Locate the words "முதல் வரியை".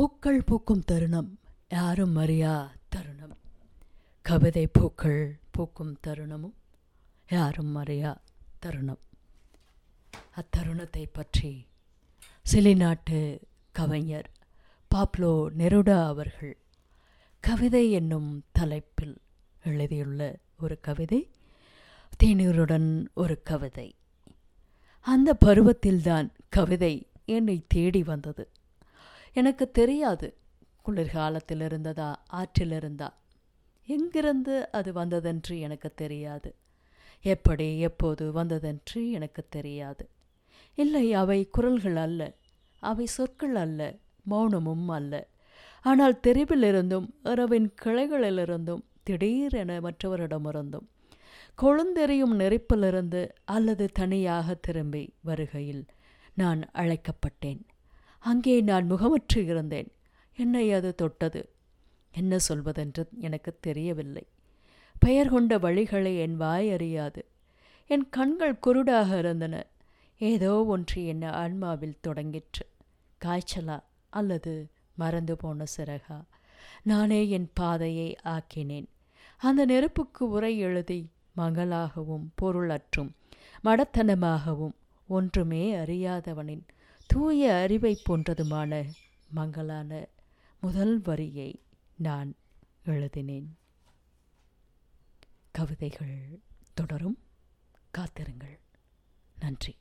90.60-91.62